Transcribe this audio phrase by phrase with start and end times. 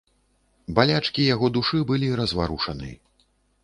[0.79, 2.95] Балячкі яго душы былі разварушаны.